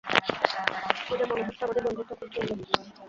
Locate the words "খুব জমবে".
2.19-2.53